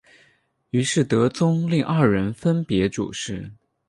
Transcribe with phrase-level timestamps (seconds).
[0.71, 3.51] 于是德宗令二人分别主事。